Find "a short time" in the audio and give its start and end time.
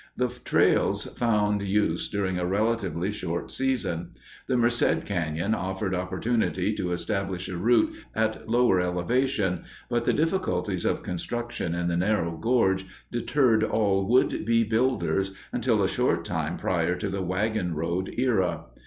15.83-16.57